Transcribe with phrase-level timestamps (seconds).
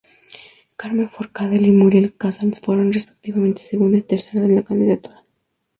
[0.77, 5.23] Carme Forcadell y Muriel Casals fueron respectivamente segunda y tercera en la candidatura.